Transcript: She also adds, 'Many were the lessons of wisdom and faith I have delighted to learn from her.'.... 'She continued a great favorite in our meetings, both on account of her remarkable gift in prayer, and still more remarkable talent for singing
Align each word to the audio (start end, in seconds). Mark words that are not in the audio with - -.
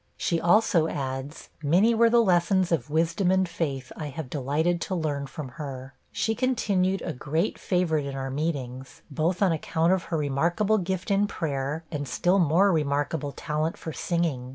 She 0.17 0.41
also 0.41 0.87
adds, 0.87 1.49
'Many 1.61 1.93
were 1.93 2.09
the 2.09 2.23
lessons 2.23 2.71
of 2.71 2.89
wisdom 2.89 3.29
and 3.29 3.47
faith 3.47 3.91
I 3.95 4.07
have 4.07 4.31
delighted 4.31 4.81
to 4.81 4.95
learn 4.95 5.27
from 5.27 5.49
her.'.... 5.59 5.93
'She 6.11 6.33
continued 6.33 7.03
a 7.03 7.13
great 7.13 7.59
favorite 7.59 8.07
in 8.07 8.15
our 8.15 8.31
meetings, 8.31 9.03
both 9.11 9.43
on 9.43 9.51
account 9.51 9.93
of 9.93 10.05
her 10.05 10.17
remarkable 10.17 10.79
gift 10.79 11.11
in 11.11 11.27
prayer, 11.27 11.83
and 11.91 12.07
still 12.07 12.39
more 12.39 12.71
remarkable 12.71 13.31
talent 13.33 13.77
for 13.77 13.93
singing 13.93 14.49